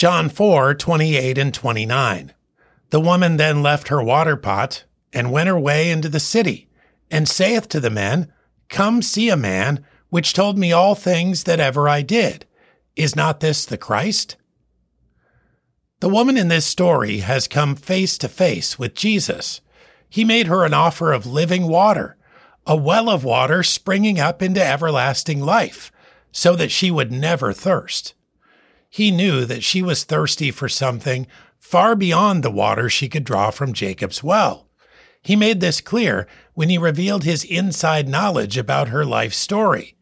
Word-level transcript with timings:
John 0.00 0.30
4 0.30 0.72
28 0.76 1.36
and 1.36 1.52
29. 1.52 2.32
The 2.88 3.00
woman 3.00 3.36
then 3.36 3.62
left 3.62 3.88
her 3.88 4.02
water 4.02 4.34
pot 4.34 4.84
and 5.12 5.30
went 5.30 5.46
her 5.46 5.60
way 5.60 5.90
into 5.90 6.08
the 6.08 6.18
city, 6.18 6.70
and 7.10 7.28
saith 7.28 7.68
to 7.68 7.80
the 7.80 7.90
men, 7.90 8.32
Come 8.70 9.02
see 9.02 9.28
a 9.28 9.36
man 9.36 9.84
which 10.08 10.32
told 10.32 10.56
me 10.56 10.72
all 10.72 10.94
things 10.94 11.44
that 11.44 11.60
ever 11.60 11.86
I 11.86 12.00
did. 12.00 12.46
Is 12.96 13.14
not 13.14 13.40
this 13.40 13.66
the 13.66 13.76
Christ? 13.76 14.38
The 16.00 16.08
woman 16.08 16.38
in 16.38 16.48
this 16.48 16.64
story 16.64 17.18
has 17.18 17.46
come 17.46 17.76
face 17.76 18.16
to 18.16 18.28
face 18.30 18.78
with 18.78 18.94
Jesus. 18.94 19.60
He 20.08 20.24
made 20.24 20.46
her 20.46 20.64
an 20.64 20.72
offer 20.72 21.12
of 21.12 21.26
living 21.26 21.68
water, 21.68 22.16
a 22.66 22.74
well 22.74 23.10
of 23.10 23.22
water 23.22 23.62
springing 23.62 24.18
up 24.18 24.40
into 24.40 24.64
everlasting 24.64 25.42
life, 25.42 25.92
so 26.32 26.56
that 26.56 26.70
she 26.70 26.90
would 26.90 27.12
never 27.12 27.52
thirst. 27.52 28.14
He 28.90 29.12
knew 29.12 29.44
that 29.44 29.62
she 29.62 29.82
was 29.82 30.02
thirsty 30.02 30.50
for 30.50 30.68
something 30.68 31.28
far 31.58 31.94
beyond 31.94 32.42
the 32.42 32.50
water 32.50 32.90
she 32.90 33.08
could 33.08 33.22
draw 33.22 33.50
from 33.50 33.72
Jacob's 33.72 34.22
well. 34.22 34.66
He 35.22 35.36
made 35.36 35.60
this 35.60 35.80
clear 35.80 36.26
when 36.54 36.68
he 36.68 36.76
revealed 36.76 37.22
his 37.22 37.44
inside 37.44 38.08
knowledge 38.08 38.58
about 38.58 38.88
her 38.88 39.04
life 39.04 39.32
story. 39.32 39.94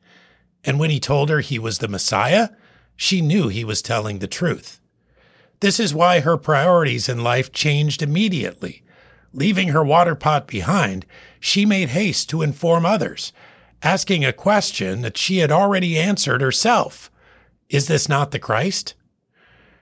And 0.64 0.80
when 0.80 0.88
he 0.88 1.00
told 1.00 1.28
her 1.28 1.40
he 1.40 1.58
was 1.58 1.78
the 1.78 1.88
Messiah, 1.88 2.48
she 2.96 3.20
knew 3.20 3.48
he 3.48 3.62
was 3.62 3.82
telling 3.82 4.18
the 4.18 4.26
truth. 4.26 4.80
This 5.60 5.78
is 5.78 5.92
why 5.92 6.20
her 6.20 6.38
priorities 6.38 7.08
in 7.08 7.22
life 7.22 7.52
changed 7.52 8.00
immediately. 8.00 8.82
Leaving 9.34 9.68
her 9.68 9.84
water 9.84 10.14
pot 10.14 10.46
behind, 10.46 11.04
she 11.38 11.66
made 11.66 11.90
haste 11.90 12.30
to 12.30 12.40
inform 12.42 12.86
others, 12.86 13.32
asking 13.82 14.24
a 14.24 14.32
question 14.32 15.02
that 15.02 15.18
she 15.18 15.38
had 15.38 15.52
already 15.52 15.98
answered 15.98 16.40
herself 16.40 17.10
Is 17.68 17.86
this 17.86 18.08
not 18.08 18.30
the 18.30 18.38
Christ? 18.38 18.94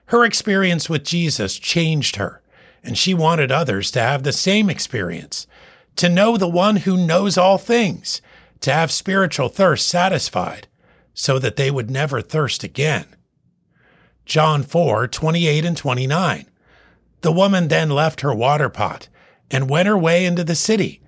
Her 0.07 0.23
experience 0.23 0.89
with 0.89 1.03
Jesus 1.03 1.57
changed 1.57 2.17
her, 2.17 2.41
and 2.83 2.97
she 2.97 3.13
wanted 3.13 3.51
others 3.51 3.91
to 3.91 3.99
have 3.99 4.23
the 4.23 4.31
same 4.31 4.69
experience, 4.69 5.47
to 5.97 6.09
know 6.09 6.37
the 6.37 6.47
one 6.47 6.77
who 6.77 7.05
knows 7.05 7.37
all 7.37 7.57
things, 7.57 8.21
to 8.61 8.73
have 8.73 8.91
spiritual 8.91 9.49
thirst 9.49 9.87
satisfied, 9.87 10.67
so 11.13 11.39
that 11.39 11.55
they 11.55 11.71
would 11.71 11.89
never 11.89 12.21
thirst 12.21 12.63
again. 12.63 13.05
John 14.25 14.63
4 14.63 15.07
28 15.07 15.65
and 15.65 15.77
29. 15.77 16.45
The 17.21 17.31
woman 17.31 17.67
then 17.67 17.89
left 17.89 18.21
her 18.21 18.33
water 18.33 18.69
pot 18.69 19.07
and 19.49 19.69
went 19.69 19.87
her 19.87 19.97
way 19.97 20.25
into 20.25 20.43
the 20.43 20.55
city, 20.55 21.01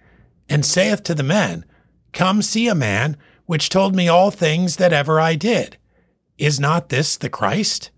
and 0.48 0.66
saith 0.66 1.04
to 1.04 1.14
the 1.14 1.24
men, 1.24 1.66
Come 2.14 2.42
see 2.42 2.68
a 2.68 2.76
man 2.76 3.18
which 3.46 3.70
told 3.70 3.96
me 3.96 4.08
all 4.08 4.32
things 4.32 4.78
that 4.78 4.94
ever 4.94 5.20
I 5.20 5.36
did. 5.36 5.78
Is 6.40 6.58
not 6.58 6.88
this 6.88 7.18
the 7.18 7.30
Christ? 7.30 7.92